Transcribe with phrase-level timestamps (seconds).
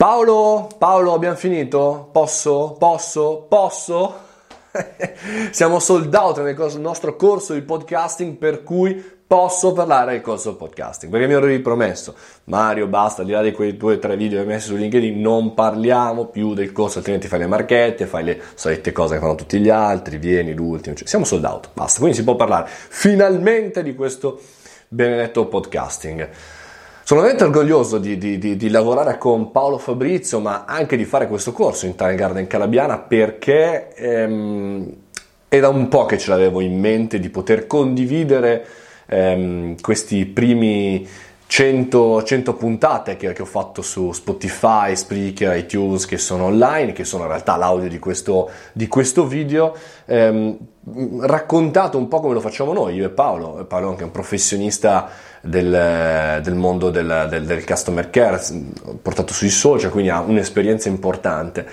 [0.00, 2.08] Paolo, Paolo, abbiamo finito?
[2.10, 2.74] Posso?
[2.78, 3.44] Posso?
[3.46, 4.14] Posso?
[5.52, 8.94] Siamo sold out nel nostro corso di podcasting per cui
[9.26, 13.52] posso parlare del corso podcasting perché mi ero ripromesso Mario basta al di là di
[13.52, 16.96] quei due o tre video che hai messo su LinkedIn non parliamo più del corso
[16.96, 20.96] altrimenti fai le marchette fai le solite cose che fanno tutti gli altri vieni l'ultimo
[20.96, 24.40] cioè, siamo sold out basta quindi si può parlare finalmente di questo
[24.88, 26.28] benedetto podcasting
[27.10, 31.26] sono veramente orgoglioso di, di, di, di, lavorare con Paolo Fabrizio, ma anche di fare
[31.26, 34.92] questo corso in Time Garden Calabiana perché ehm,
[35.48, 38.64] da un po' che ce l'avevo in mente di poter condividere
[39.06, 41.04] ehm, questi primi
[41.50, 47.02] 100, 100 puntate che, che, ho fatto su Spotify, Spreaker, iTunes che sono online, che
[47.02, 49.74] sono in realtà l'audio di questo, di questo video,
[50.04, 50.56] ehm,
[51.22, 53.64] raccontato un po' come lo facciamo noi, io e Paolo.
[53.66, 55.08] Paolo è anche un professionista
[55.40, 58.40] del, del mondo del, del, del, customer care,
[59.02, 61.66] portato sui social, quindi ha un'esperienza importante.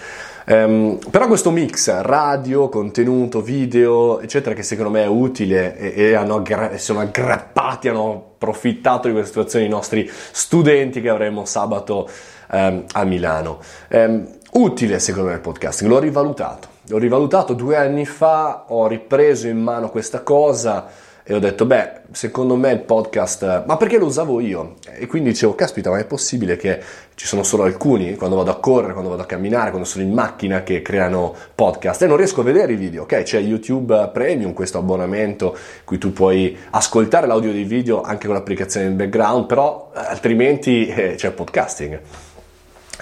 [0.50, 6.14] Um, però questo mix radio, contenuto, video, eccetera, che secondo me è utile e, e
[6.14, 7.57] hanno aggra- sono aggrappati,
[7.88, 12.10] hanno approfittato di questa situazione i nostri studenti che avremo sabato
[12.52, 13.60] um, a Milano.
[13.90, 16.76] Um, utile secondo me il podcasting, l'ho rivalutato.
[16.90, 20.88] L'ho rivalutato due anni fa, ho ripreso in mano questa cosa
[21.30, 24.76] e ho detto, beh, secondo me il podcast, ma perché lo usavo io?
[24.98, 26.82] E quindi dicevo, caspita, ma è possibile che
[27.16, 30.14] ci sono solo alcuni, quando vado a correre, quando vado a camminare, quando sono in
[30.14, 33.24] macchina, che creano podcast e non riesco a vedere i video, ok?
[33.24, 38.36] C'è YouTube Premium, questo abbonamento, in cui tu puoi ascoltare l'audio dei video anche con
[38.38, 42.00] l'applicazione in background, però eh, altrimenti eh, c'è podcasting.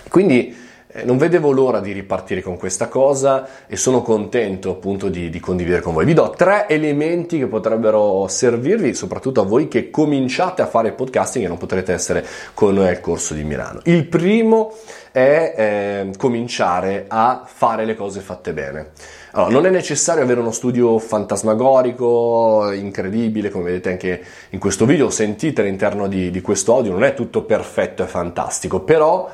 [0.10, 0.65] Quindi
[1.04, 5.82] non vedevo l'ora di ripartire con questa cosa e sono contento appunto di, di, condividere
[5.82, 6.06] con voi.
[6.06, 11.46] Vi do tre elementi che potrebbero servirvi, soprattutto a voi che cominciate a fare podcasting
[11.46, 13.82] e non potrete essere con noi al corso di Milano.
[13.84, 14.74] Il primo
[15.12, 18.92] è eh, cominciare a fare le cose fatte bene.
[19.32, 25.10] Allora, non è necessario avere uno studio fantasmagorico, incredibile, come vedete anche in questo video,
[25.10, 29.30] sentite all'interno di, di questo audio, non è tutto perfetto e fantastico, però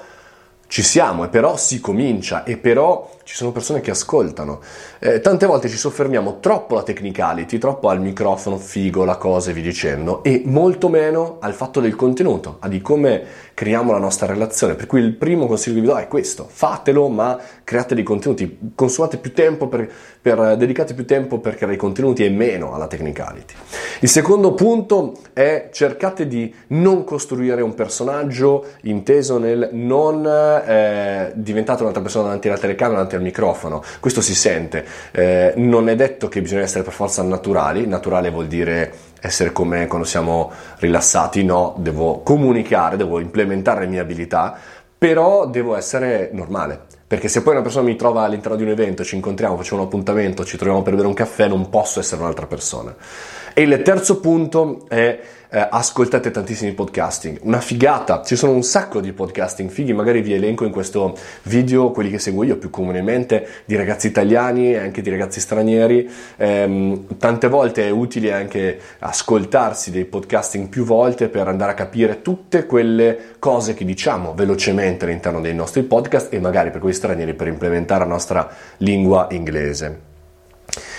[0.71, 4.61] ci siamo e però si comincia e però ci sono persone che ascoltano.
[4.99, 9.53] Eh, tante volte ci soffermiamo troppo alla technicality, troppo al microfono, figo, la cosa e
[9.53, 13.23] vi dicendo, e molto meno al fatto del contenuto, a di come
[13.53, 14.75] creiamo la nostra relazione.
[14.75, 18.57] Per cui il primo consiglio che vi do è questo, fatelo, ma create dei contenuti,
[18.73, 19.89] consumate più tempo per,
[20.21, 23.53] per dedicate più tempo per creare i contenuti e meno alla technicality.
[23.99, 30.25] Il secondo punto è cercate di non costruire un personaggio inteso nel non
[30.65, 33.83] eh, diventate un'altra persona davanti alla telecamera, davanti al microfono.
[33.99, 34.85] Questo si sente.
[35.11, 37.85] Eh, non è detto che bisogna essere per forza naturali.
[37.87, 41.43] Naturale vuol dire essere come quando siamo rilassati.
[41.43, 44.57] No, devo comunicare, devo implementare le mie abilità,
[44.97, 46.79] però devo essere normale.
[47.11, 49.87] Perché se poi una persona mi trova all'interno di un evento, ci incontriamo, facciamo un
[49.87, 52.95] appuntamento, ci troviamo per bere un caffè, non posso essere un'altra persona.
[53.53, 55.19] E il terzo punto è
[55.49, 57.39] eh, ascoltate tantissimi podcasting.
[57.41, 61.91] Una figata, ci sono un sacco di podcasting fighi, magari vi elenco in questo video
[61.91, 66.09] quelli che seguo io più comunemente, di ragazzi italiani e anche di ragazzi stranieri.
[66.37, 72.21] Ehm, tante volte è utile anche ascoltarsi dei podcasting più volte per andare a capire
[72.21, 77.33] tutte quelle cose che diciamo velocemente all'interno dei nostri podcast e magari per quei stranieri
[77.33, 80.10] per implementare la nostra lingua inglese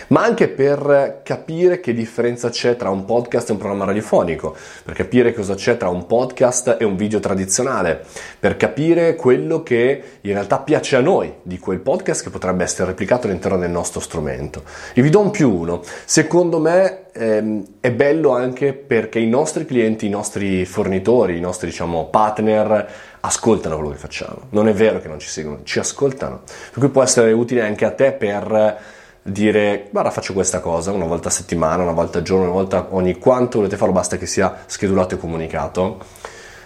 [0.09, 4.95] ma anche per capire che differenza c'è tra un podcast e un programma radiofonico, per
[4.95, 8.05] capire cosa c'è tra un podcast e un video tradizionale,
[8.39, 12.89] per capire quello che in realtà piace a noi di quel podcast che potrebbe essere
[12.89, 14.63] replicato all'interno del nostro strumento.
[14.95, 15.83] E vi do un più uno.
[16.05, 21.69] Secondo me ehm, è bello anche perché i nostri clienti, i nostri fornitori, i nostri
[21.69, 22.89] diciamo, partner
[23.21, 24.47] ascoltano quello che facciamo.
[24.51, 26.43] Non è vero che non ci seguono, ci ascoltano.
[26.45, 31.07] Per cui può essere utile anche a te per dire guarda faccio questa cosa una
[31.07, 34.27] volta a settimana, una volta al giorno, una volta ogni quanto volete farlo, basta che
[34.27, 35.99] sia schedulato e comunicato.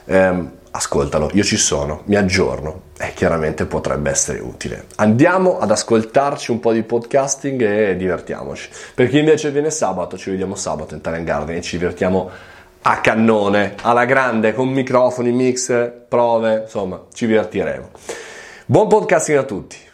[0.05, 4.85] Eh, ascoltalo, io ci sono, mi aggiorno e chiaramente potrebbe essere utile.
[4.97, 8.69] Andiamo ad ascoltarci un po' di podcasting e divertiamoci.
[8.95, 12.31] Per chi invece viene sabato, ci vediamo sabato in Talent Garden e ci divertiamo
[12.83, 17.89] a cannone, alla grande, con microfoni, mix, prove, insomma, ci divertiremo.
[18.67, 19.87] Buon podcasting a tutti!